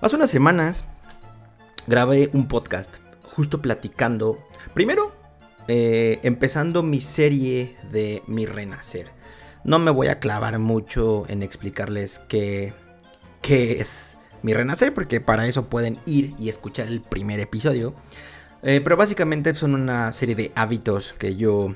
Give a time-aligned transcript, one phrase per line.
[0.00, 0.84] Hace unas semanas
[1.88, 2.94] grabé un podcast
[3.34, 4.38] justo platicando,
[4.72, 5.12] primero
[5.66, 9.10] eh, empezando mi serie de mi renacer.
[9.64, 12.74] No me voy a clavar mucho en explicarles qué,
[13.42, 17.92] qué es mi renacer, porque para eso pueden ir y escuchar el primer episodio.
[18.62, 21.74] Eh, pero básicamente son una serie de hábitos que yo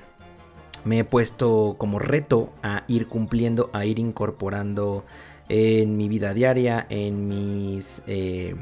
[0.84, 5.04] me he puesto como reto a ir cumpliendo, a ir incorporando
[5.48, 8.02] en mi vida diaria, en mis...
[8.06, 8.54] Eh,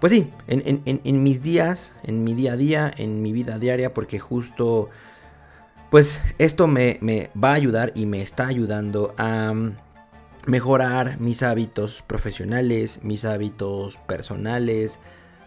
[0.00, 4.18] pues sí, en, mis días, en mi día a día, en mi vida diaria, porque
[4.18, 4.90] justo,
[5.92, 9.54] pues esto me, me va a ayudar y me está ayudando a
[10.46, 14.98] mejorar mis hábitos profesionales, mis hábitos personales,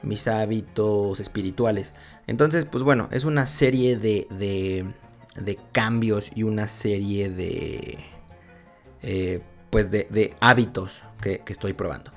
[0.04, 1.94] mis hábitos espirituales.
[2.26, 4.86] Entonces, pues bueno, es una serie de, de,
[5.36, 7.98] de cambios y una serie de...
[9.02, 9.42] Eh,
[9.76, 12.10] pues de, hábitos que, estoy probando.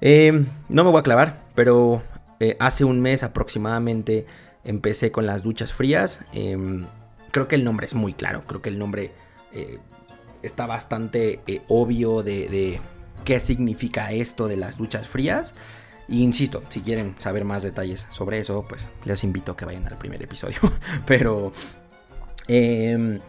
[0.00, 2.02] Em, no me voy a clavar, pero
[2.40, 4.26] eh, hace un mes aproximadamente
[4.64, 6.24] empecé con las duchas frías.
[6.32, 6.86] Em,
[7.30, 9.12] creo que el nombre es muy claro, creo que el nombre
[9.52, 9.78] eh,
[10.42, 12.80] está bastante eh, obvio de,
[13.24, 15.54] qué significa esto de las duchas frías.
[16.08, 19.98] Insisto, si quieren saber más detalles sobre eso, pues les invito a que vayan al
[19.98, 20.58] primer episodio.
[21.06, 21.52] Pero
[22.48, 23.20] em,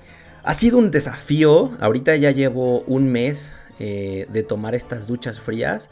[0.44, 1.72] ha sido un desafío.
[1.80, 5.90] Ahorita ya llevo un mes eh, de tomar estas duchas frías.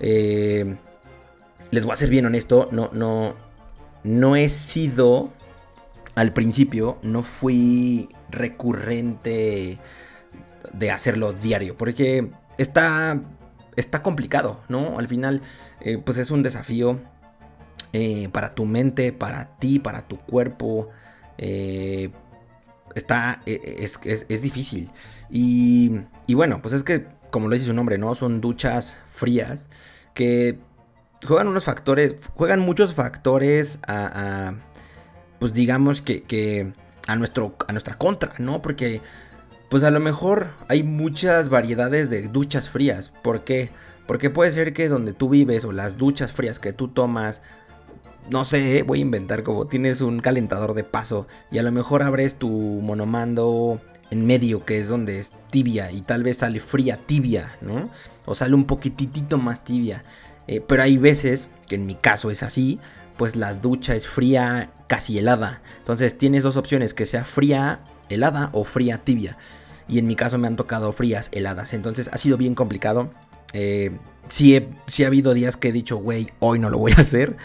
[0.00, 0.76] Eh,
[1.70, 2.68] les voy a ser bien honesto.
[2.72, 3.34] No, no,
[4.02, 5.32] no he sido.
[6.16, 9.78] Al principio, no fui recurrente
[10.72, 11.76] de hacerlo diario.
[11.76, 13.20] Porque está.
[13.76, 15.00] Está complicado, ¿no?
[15.00, 15.42] Al final,
[15.80, 17.00] eh, pues es un desafío.
[18.32, 20.90] para tu mente, para ti, para tu cuerpo,
[22.94, 24.90] está, e, e, es, es, difícil.
[25.30, 25.92] Y,
[26.26, 28.14] y, bueno, pues es que, como lo dice su nombre, ¿no?
[28.14, 29.68] Son duchas frías
[30.14, 30.58] que
[31.26, 34.54] juegan unos factores, juegan muchos factores a,
[35.38, 36.72] pues digamos que, que,
[37.06, 38.62] a, nuestro, a nuestra contra, ¿no?
[38.62, 39.00] Porque,
[39.70, 43.10] pues a lo mejor hay muchas variedades de duchas frías.
[43.22, 43.70] ¿Por qué?
[44.06, 47.42] Porque puede ser que donde tú vives o las duchas frías que tú tomas
[48.30, 52.02] no sé, voy a inventar como tienes un calentador de paso y a lo mejor
[52.02, 53.80] abres tu monomando
[54.10, 57.90] en medio, que es donde es tibia y tal vez sale fría tibia, ¿no?
[58.26, 60.04] O sale un poquitito más tibia.
[60.46, 62.78] Eh, pero hay veces, que en mi caso es así,
[63.16, 65.62] pues la ducha es fría casi helada.
[65.78, 69.36] Entonces tienes dos opciones, que sea fría helada o fría tibia.
[69.88, 71.74] Y en mi caso me han tocado frías heladas.
[71.74, 73.10] Entonces ha sido bien complicado.
[73.52, 73.92] Eh,
[74.28, 77.36] sí, ha habido días que he dicho, güey, hoy no lo voy a hacer.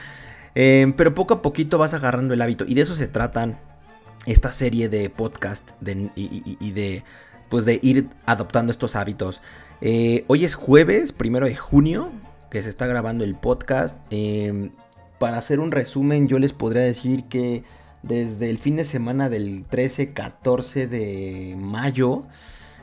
[0.56, 2.66] Em, pero poco a poquito vas agarrando el hábito.
[2.68, 3.60] Y de eso se tratan
[4.26, 5.72] esta serie de podcast
[6.16, 7.04] y, de,
[7.50, 9.42] pues de ir adoptando estos hábitos.
[9.82, 12.12] Eh, hoy es jueves, primero de junio,
[12.50, 13.98] que se está grabando el podcast.
[14.10, 14.72] Em,
[15.20, 17.64] para hacer un resumen, yo les podría decir que
[18.02, 22.24] desde el fin de semana del 13-14 de mayo,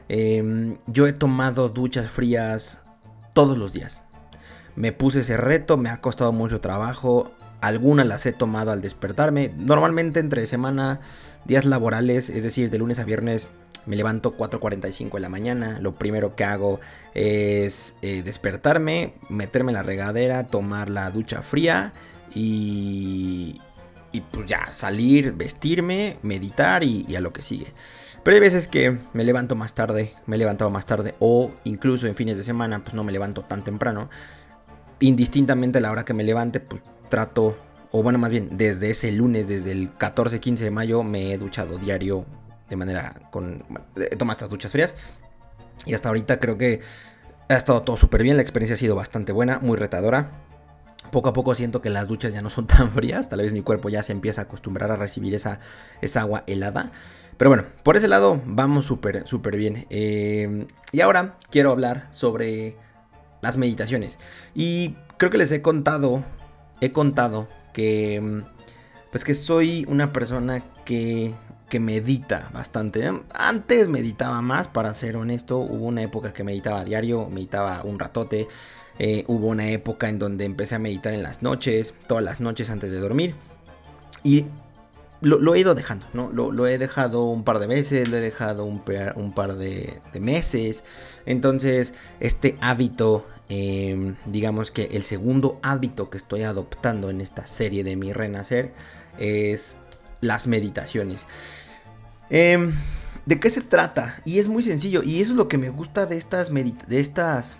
[0.09, 2.81] em, yo he tomado duchas frías
[3.33, 4.03] todos los días.
[4.75, 7.31] Me puse ese reto, me ha costado mucho trabajo.
[7.67, 9.53] Algunas las he tomado al despertarme.
[9.57, 11.01] Normalmente entre semana,
[11.47, 13.49] días laborales, es decir, de lunes a viernes,
[13.87, 15.81] me levanto 4.45 de la mañana.
[15.81, 16.79] Lo primero que hago
[17.15, 21.93] es eh, despertarme, meterme en la regadera, tomar la ducha fría
[22.33, 23.61] y,
[24.13, 27.67] y pues ya salir, vestirme, meditar y, y, a lo que sigue.
[28.23, 32.07] Pero hay veces que me levanto más tarde, me he levantado más tarde o incluso
[32.07, 34.09] en fines de semana pues no me levanto tan temprano.
[35.01, 37.57] Indistintamente a la hora que me levante pues trato,
[37.91, 41.79] o bueno, más bien, desde ese lunes, desde el 14-15 de mayo, me he duchado
[41.79, 42.27] diario
[42.69, 43.65] de manera con...
[43.97, 44.95] He tomado estas duchas frías.
[45.85, 46.81] Y hasta ahorita creo que
[47.49, 48.37] ha estado todo súper bien.
[48.37, 50.31] La experiencia ha sido bastante buena, muy retadora.
[51.13, 53.29] Poco a poco siento que las duchas ya no son tan frías.
[53.29, 55.61] Tal vez mi cuerpo ya se empieza a acostumbrar a recibir esa,
[56.01, 56.93] esa agua helada.
[57.37, 59.87] Pero bueno, por ese lado vamos súper, súper bien.
[59.91, 62.77] Eh, y ahora quiero hablar sobre
[63.43, 64.19] las meditaciones.
[64.55, 66.25] Y creo que les he contado
[66.81, 68.57] he contado que mm,
[69.11, 71.33] pues que soy una persona que,
[71.69, 73.11] que medita bastante.
[73.33, 75.59] Antes meditaba más, para ser honesto.
[75.59, 78.47] Hubo una época que meditaba a diario, meditaba un ratote.
[78.99, 82.71] Eh, hubo una época en donde empecé a meditar en las noches, todas las noches
[82.71, 83.35] antes de dormir.
[84.23, 84.47] Y
[85.21, 86.31] lo, he ido dejando, ¿no?
[86.31, 88.83] Lo, he dejado un par de veces, lo he dejado un,
[89.35, 90.85] par de, meses.
[91.25, 97.85] Entonces, este hábito, em, digamos que el segundo hábito que estoy adoptando en esta serie
[97.85, 98.73] de mi renacer
[99.19, 99.77] es
[100.21, 101.27] las meditaciones.
[102.29, 102.73] Em,
[103.25, 104.21] ¿De qué se trata?
[104.25, 105.03] Y es muy sencillo.
[105.03, 107.57] Y eso es lo que me gusta de estas, de estas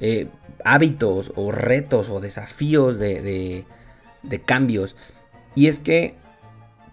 [0.00, 0.28] eh,
[0.64, 3.64] hábitos o retos o desafíos de,
[4.22, 4.96] de cambios.
[5.54, 6.16] Y es que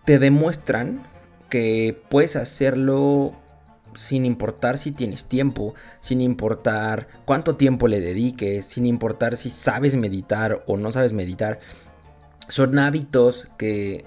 [0.05, 1.03] te demuestran
[1.49, 3.33] que puedes hacerlo
[3.93, 9.95] sin importar si tienes tiempo, sin importar cuánto tiempo le dediques, sin importar si sabes
[9.95, 11.59] meditar o no sabes meditar.
[12.47, 14.05] Son hábitos que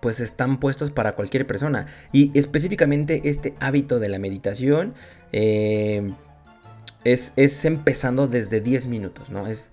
[0.00, 1.86] pues están puestos para cualquier persona.
[2.12, 4.92] Y específicamente este hábito de la meditación
[5.32, 6.12] eh,
[7.04, 9.46] es, es, empezando desde 10 minutos, ¿no?
[9.46, 9.70] Es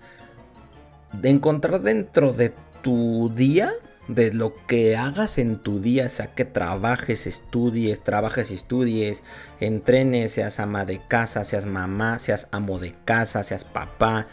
[1.12, 3.72] de encontrar dentro de tu día
[4.08, 9.22] de lo que hagas en tu día, sea que trabajes, estudies, trabajes y estudies,
[9.60, 14.26] entrenes, seas ama de casa, seas mamá, seas amo de casa, seas papá,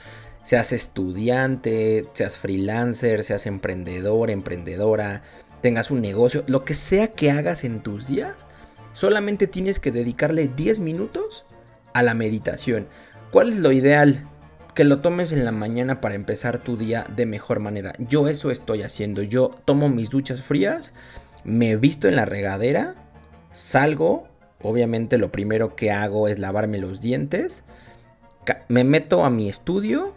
[0.43, 5.21] seas estudiante, seas freelancer, seas emprendedor, emprendedora,
[5.61, 8.47] tengas un negocio, lo que sea que hagas en tus días,
[8.93, 11.45] solamente tienes que dedicarle 10 minutos
[11.93, 12.87] a la meditación.
[13.31, 14.28] ¿Cuál es lo ideal?
[14.79, 17.91] Que lo tomes en la mañana para empezar tu día de mejor manera.
[17.97, 19.21] Yo eso estoy haciendo.
[19.21, 20.93] Yo tomo mis duchas frías,
[21.43, 22.95] me visto en la regadera,
[23.51, 24.29] salgo.
[24.61, 27.65] Obviamente lo primero que hago es lavarme los dientes.
[28.69, 30.15] Me meto a mi estudio,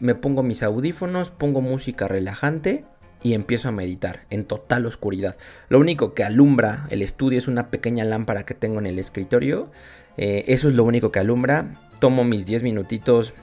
[0.00, 2.84] me pongo mis audífonos, pongo música relajante
[3.22, 5.36] y empiezo a meditar en total oscuridad.
[5.68, 9.70] Lo único que alumbra el estudio es una pequeña lámpara que tengo en el escritorio.
[10.16, 11.80] Eh, eso es lo único que alumbra.
[12.00, 13.34] Tomo mis 10 minutitos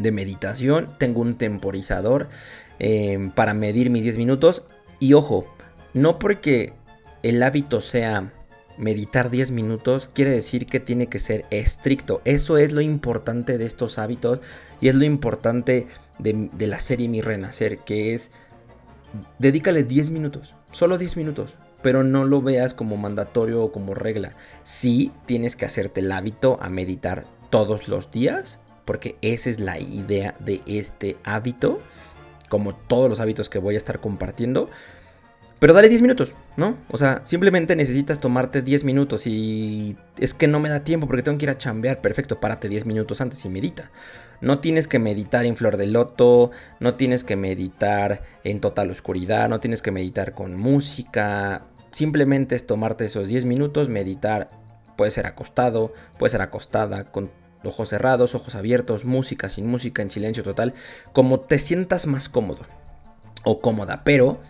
[0.00, 0.94] de meditación.
[0.98, 2.28] Tengo un temporizador
[2.78, 4.64] eh, para medir mis 10 minutos.
[4.98, 5.46] Y ojo,
[5.94, 6.72] no porque
[7.22, 8.32] el hábito sea
[8.78, 12.22] meditar 10 minutos, quiere decir que tiene que ser estricto.
[12.24, 14.40] Eso es lo importante de estos hábitos
[14.80, 15.86] y es lo importante
[16.18, 18.30] de, de la serie Mi Renacer, que es
[19.38, 21.54] dedícale 10 minutos, solo 10 minutos.
[21.82, 24.34] Pero no lo veas como mandatorio o como regla.
[24.64, 29.78] Sí tienes que hacerte el hábito a meditar todos los días porque esa es la
[29.78, 31.80] idea de este hábito,
[32.48, 34.68] como todos los hábitos que voy a estar compartiendo.
[35.60, 36.76] Pero dale 10 minutos, ¿no?
[36.90, 41.22] O sea, simplemente necesitas tomarte 10 minutos y es que no me da tiempo porque
[41.22, 42.00] tengo que ir a chambear.
[42.00, 43.92] Perfecto, párate 10 minutos antes y medita.
[44.40, 46.50] No tienes que meditar en flor de loto,
[46.80, 51.62] no tienes que meditar en total oscuridad, no tienes que meditar con música.
[51.92, 54.50] Simplemente es tomarte esos 10 minutos, meditar.
[54.96, 57.30] Puede ser acostado, puede ser acostada, con
[57.64, 60.74] ojos cerrados, ojos abiertos, música, sin música, en silencio total,
[61.12, 62.66] como te sientas más cómodo
[63.44, 64.40] o cómoda, pero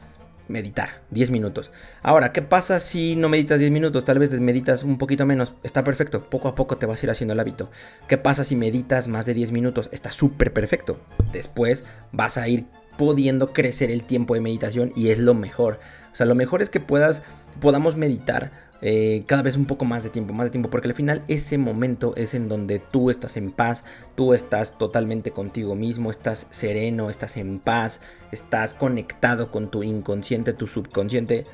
[0.50, 1.70] meditar 10 minutos.
[2.02, 4.04] Ahora, ¿qué pasa si no meditas 10 minutos?
[4.04, 5.54] Tal vez meditas un poquito menos.
[5.62, 6.28] Está perfecto.
[6.28, 7.70] Poco a poco te vas a ir haciendo el hábito.
[8.08, 9.88] ¿Qué pasa si meditas más de 10 minutos?
[9.92, 10.98] Está súper perfecto.
[11.32, 12.66] Después vas a ir
[12.98, 15.80] pudiendo crecer el tiempo de meditación y es lo mejor.
[16.12, 17.22] O sea, lo mejor es que puedas
[17.60, 20.94] podamos meditar eh, cada vez un poco más de tiempo, más de tiempo, porque al
[20.94, 23.84] final ese momento es en donde tú estás en paz,
[24.14, 28.00] tú estás totalmente contigo mismo, estás sereno, estás en paz,
[28.32, 31.46] estás conectado con tu inconsciente, tu subconsciente,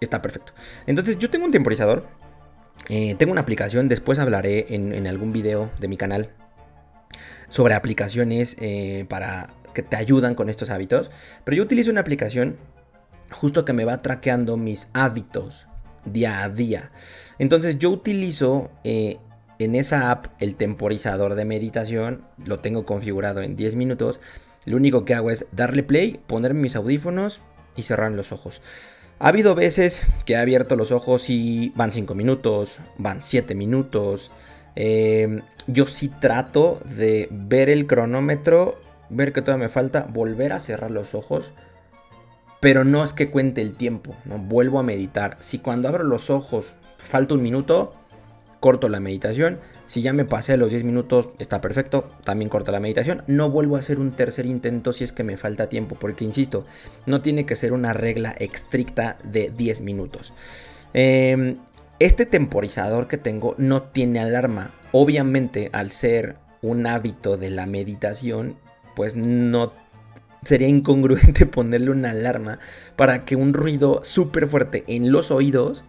[0.00, 0.52] está perfecto.
[0.86, 2.06] Entonces yo tengo un temporizador,
[2.88, 6.30] eh, tengo una aplicación, después hablaré en, algún video de mi canal
[7.48, 11.10] sobre aplicaciones eh, para que te ayudan con estos hábitos,
[11.44, 12.56] pero yo utilizo una aplicación
[13.30, 15.66] justo que me va traqueando mis hábitos
[16.04, 16.90] día a día.
[17.38, 19.18] Entonces yo utilizo eh,
[19.58, 24.20] en esa app el temporizador de meditación, lo tengo configurado en 10 minutos.
[24.64, 27.42] Lo único que hago es darle play, ponerme mis audífonos
[27.76, 28.62] y cerrar los ojos.
[29.18, 34.32] Ha habido veces que he abierto los ojos y van 5 minutos, van 7 minutos.
[34.74, 38.80] Eh, yo sí trato de ver el cronómetro,
[39.10, 41.52] ver que todavía me falta, volver a cerrar los ojos
[42.62, 44.38] pero no es que cuente el tiempo, ¿no?
[44.38, 45.36] Vuelvo a meditar.
[45.40, 47.92] Si cuando abro los ojos falta un minuto,
[48.60, 49.58] corto la meditación.
[49.86, 53.24] Si ya me pasé los 10 minutos, está perfecto, también corto la meditación.
[53.26, 56.64] No vuelvo a hacer un tercer intento si es que me falta tiempo, porque insisto,
[57.04, 60.32] no tiene que ser una regla estricta de 10 minutos.
[60.94, 61.56] Em,
[61.98, 64.70] este temporizador que tengo no tiene alarma.
[64.92, 68.56] Obviamente, al ser un hábito de la meditación,
[68.94, 69.72] pues no
[70.44, 72.58] sería incongruente ponerle una alarma
[72.96, 75.82] para que un ruido súper fuerte en los oídos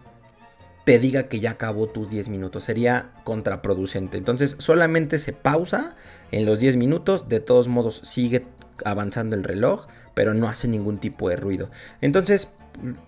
[0.84, 2.64] te diga que ya acabó tus 10 minutos.
[2.64, 4.18] Sería contraproducente.
[4.18, 5.94] Entonces solamente se pausa
[6.30, 7.28] en los 10 minutos.
[7.28, 8.46] De todos modos sigue
[8.84, 11.70] avanzando el reloj, pero no hace ningún tipo de ruido.
[12.02, 12.48] Entonces,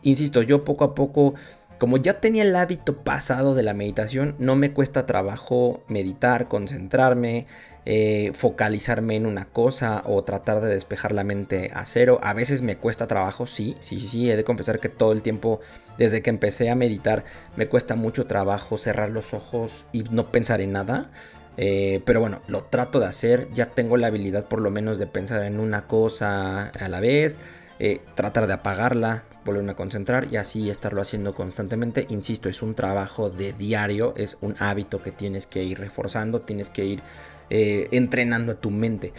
[0.03, 1.35] insisto, yo poco a poco
[1.79, 7.47] como ya tenía el hábito pasado de la meditación, no me cuesta trabajo meditar, concentrarme,
[7.85, 12.19] eh, focalizarme en una cosa o tratar de despejar la mente a cero.
[12.23, 14.31] A veces me cuesta trabajo, sí, sí, sí, sí.
[14.31, 15.61] He de confesar que todo el tiempo,
[15.99, 17.25] desde que empecé a meditar,
[17.57, 21.11] me cuesta mucho trabajo cerrar los ojos y no pensar en nada.
[21.59, 23.49] Eh, pero bueno, lo trato de hacer.
[23.53, 27.39] Ya tengo la habilidad por lo menos de pensar en una cosa a la vez.
[27.79, 32.07] Eh, tratar de apagarla, volverme a concentrar y así estarlo haciendo constantemente.
[32.11, 36.69] Insisto, es un trabajo de diario, es un hábito que tienes que ir reforzando, tienes
[36.69, 37.03] que ir
[37.49, 39.15] eh, entrenando a tu mente.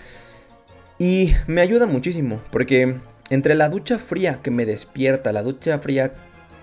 [0.99, 2.97] Y me ayuda muchísimo porque
[3.29, 6.11] entre la ducha fría que me despierta, la ducha fría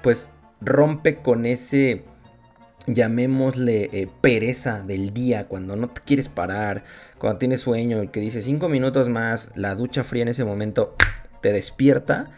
[0.03, 0.29] pues
[0.61, 2.05] rompe con ese
[2.87, 6.85] llamémosle eh, pereza del día, cuando no te quieres parar,
[7.19, 10.95] cuando tienes sueño y que dices 5 minutos más, la ducha fría en ese momento
[11.41, 12.31] te despierta,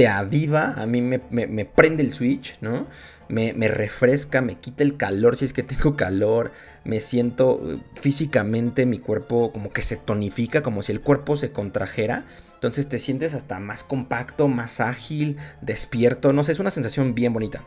[0.00, 1.18] te aviva, a mí me,
[1.66, 2.86] prende el switch, ¿no?
[3.28, 6.52] Me, refresca, me quita el calor si es que tengo calor,
[6.84, 11.52] me siento eh, físicamente mi cuerpo como que se tonifica, como si el cuerpo se
[11.52, 12.24] contrajera.
[12.54, 17.34] Entonces te sientes hasta más compacto, más ágil, despierto, no sé, es una sensación bien
[17.34, 17.62] bonita.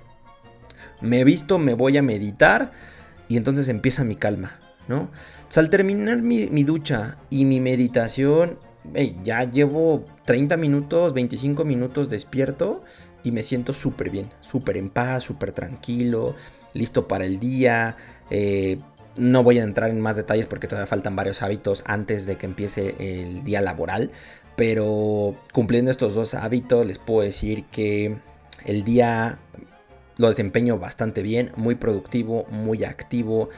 [1.02, 2.72] Me he visto, me voy a meditar
[3.28, 5.12] y entonces empieza mi calma, ¿no?
[5.56, 8.58] al terminar mi, mi ducha y mi meditación,
[9.24, 12.84] ya llevo 30 minutos, 25 minutos despierto
[13.24, 16.36] y me siento súper bien, súper en paz, súper tranquilo,
[16.74, 17.96] listo para el día.
[18.30, 18.80] Eh,
[19.16, 22.46] no voy a entrar en más detalles porque todavía faltan varios hábitos antes de que
[22.46, 24.12] empiece el día laboral.
[24.56, 28.18] Pero cumpliendo estos dos hábitos les puedo decir que
[28.66, 29.40] el día
[30.18, 33.50] lo desempeño bastante bien, muy productivo, muy activo.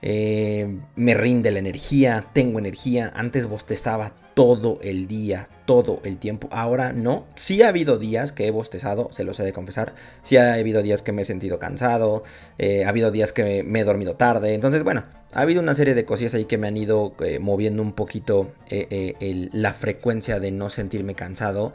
[0.00, 3.12] Eh, me rinde la energía, tengo energía.
[3.14, 6.48] Antes bostezaba todo el día, todo el tiempo.
[6.50, 7.26] Ahora no.
[7.34, 9.94] Sí ha habido días que he bostezado, se los he de confesar.
[10.22, 12.24] Sí ha habido días que me he sentido cansado.
[12.58, 14.54] Eh, ha habido días que me, he dormido tarde.
[14.54, 17.82] Entonces, bueno, ha habido una serie de cosillas ahí que me han ido eh, moviendo
[17.82, 21.72] un poquito la frecuencia de no sentirme cansado.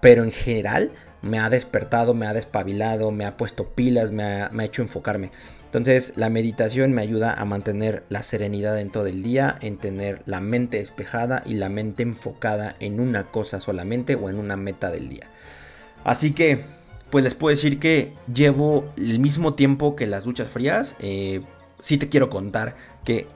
[0.00, 4.62] Pero en general me ha despertado, me ha despabilado, me ha puesto pilas, me me
[4.62, 5.30] ha hecho enfocarme.
[5.76, 10.22] Entonces la meditación me ayuda a mantener la serenidad en todo el día, en tener
[10.24, 14.90] la mente despejada y la mente enfocada en una cosa solamente o en una meta
[14.90, 15.28] del día.
[16.02, 16.64] Así que,
[17.10, 20.96] pues les puedo decir que llevo el mismo tiempo que las duchas frías.
[21.00, 21.42] Eh,
[21.80, 23.26] sí te quiero contar que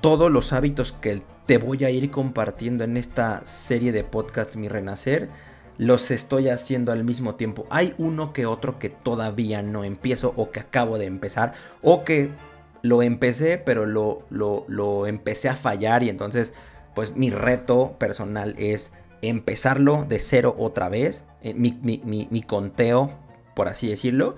[0.00, 4.68] todos los hábitos que te voy a ir compartiendo en esta serie de podcast Mi
[4.68, 5.30] Renacer,
[5.78, 7.66] los estoy haciendo al mismo tiempo.
[7.70, 12.30] Hay uno que otro que todavía no empiezo o que acabo de empezar o que
[12.82, 16.52] lo empecé pero lo, lo, empecé a fallar y entonces
[16.94, 18.92] pues mi reto personal es
[19.22, 23.12] empezarlo de cero otra vez, eh, mi, mi, conteo,
[23.54, 24.36] por así decirlo,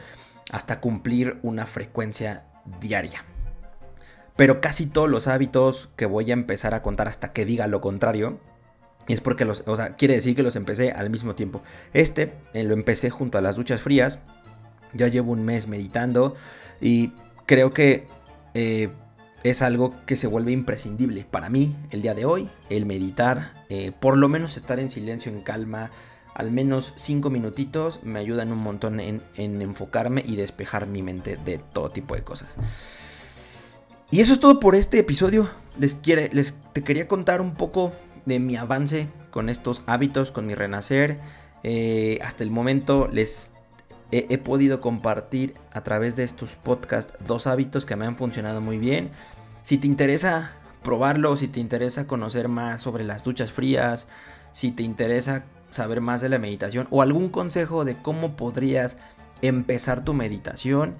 [0.52, 2.44] hasta cumplir una frecuencia
[2.80, 3.24] diaria.
[4.36, 7.80] Pero casi todos los hábitos que voy a empezar a contar hasta que diga lo
[7.80, 8.40] contrario,
[9.08, 11.62] y es porque los, o sea, quiere decir que los empecé al mismo tiempo.
[11.92, 14.20] Este eh, lo empecé junto a las duchas frías.
[14.92, 16.34] Ya llevo un mes meditando
[16.80, 17.12] y
[17.46, 18.06] creo que
[18.54, 18.88] eh,
[19.42, 22.50] es algo que se vuelve imprescindible para mí el día de hoy.
[22.68, 25.90] El meditar, eh, por lo menos estar en silencio, en calma,
[26.34, 31.58] al menos 5 minutitos me ayudan un montón en, enfocarme y despejar mi mente de
[31.58, 32.56] todo tipo de cosas.
[34.10, 35.48] Y eso es todo por este episodio.
[35.78, 37.92] Les, quiere, les te quería contar un poco
[38.24, 41.20] de mi avance con estos hábitos, con mi renacer.
[41.62, 43.52] Eh, hasta el momento les
[44.12, 48.78] he, podido compartir a través de estos podcasts dos hábitos que me han funcionado muy
[48.78, 49.10] bien.
[49.62, 54.08] Si te interesa probarlo, si te interesa conocer más sobre las duchas frías,
[54.52, 58.96] si te interesa saber más de la meditación o algún consejo de cómo podrías
[59.42, 60.96] empezar tu meditación,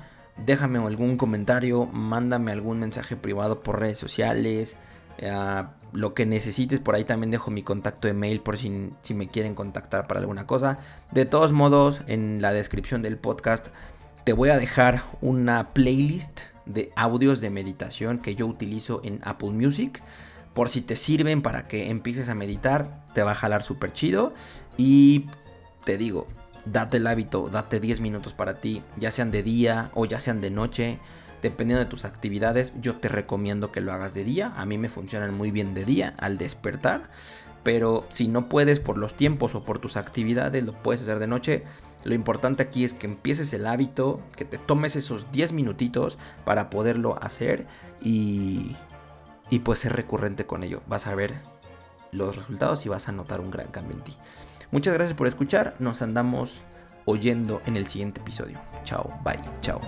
[0.47, 4.77] déjame algún comentario, mándame algún mensaje privado por redes sociales.
[5.19, 5.33] Eh,
[5.93, 8.71] lo que necesites, por ahí también dejo mi contacto de mail por si,
[9.15, 10.79] me quieren contactar para alguna cosa.
[11.11, 13.69] De todos modos, en la descripción del podcast
[14.25, 19.51] te voy a dejar una playlist de audios de meditación que yo utilizo en Apple
[19.51, 20.03] Music.
[20.55, 24.35] Por si te sirven para que empieces a meditar, te va a jalar súper chido.
[24.77, 25.27] Y
[25.85, 26.27] te digo,
[26.65, 30.41] date el hábito, date 10 minutos para ti, ya sean de día o ya sean
[30.41, 30.99] de noche
[31.43, 34.53] Dependiendo de tus actividades, yo te recomiendo que lo hagas de día.
[34.57, 37.11] A mí me funcionan muy bien de día al despertar.
[37.63, 41.27] Pero si no puedes por los tiempos o por tus actividades, lo puedes hacer de
[41.27, 41.65] noche.
[42.05, 46.71] Lo importante aquí es que empieces el hábito, que te tomes esos 10 minutitos para
[46.71, 47.67] poderlo hacer
[48.03, 48.77] y,
[49.51, 50.83] y pues ser recurrente con ello.
[50.87, 51.35] Vas a ver
[52.13, 54.17] los resultados y vas a notar un gran cambio en ti.
[54.71, 55.75] Muchas gracias por escuchar.
[55.79, 56.61] Nos andamos
[57.05, 58.59] oyendo en el siguiente episodio.
[58.85, 59.81] Chao, bye, chao.